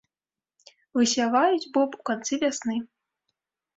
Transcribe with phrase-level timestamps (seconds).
[0.99, 2.77] Высяваюць боб у канцы вясны.